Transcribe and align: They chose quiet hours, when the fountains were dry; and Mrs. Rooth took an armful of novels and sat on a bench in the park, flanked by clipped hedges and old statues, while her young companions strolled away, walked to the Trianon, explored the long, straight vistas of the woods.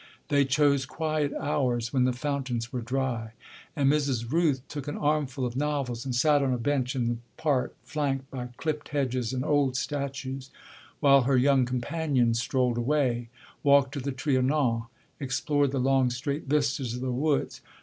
They 0.29 0.45
chose 0.45 0.87
quiet 0.87 1.31
hours, 1.39 1.93
when 1.93 2.05
the 2.05 2.11
fountains 2.11 2.73
were 2.73 2.81
dry; 2.81 3.33
and 3.75 3.87
Mrs. 3.87 4.31
Rooth 4.31 4.67
took 4.67 4.87
an 4.87 4.97
armful 4.97 5.45
of 5.45 5.55
novels 5.55 6.05
and 6.05 6.15
sat 6.15 6.41
on 6.41 6.51
a 6.51 6.57
bench 6.57 6.95
in 6.95 7.07
the 7.07 7.17
park, 7.37 7.75
flanked 7.83 8.31
by 8.31 8.49
clipped 8.57 8.89
hedges 8.89 9.31
and 9.31 9.45
old 9.45 9.77
statues, 9.77 10.49
while 11.01 11.21
her 11.21 11.37
young 11.37 11.65
companions 11.67 12.41
strolled 12.41 12.79
away, 12.79 13.29
walked 13.61 13.91
to 13.93 13.99
the 13.99 14.11
Trianon, 14.11 14.87
explored 15.19 15.69
the 15.71 15.77
long, 15.79 16.09
straight 16.09 16.45
vistas 16.47 16.95
of 16.95 17.01
the 17.01 17.11
woods. 17.11 17.61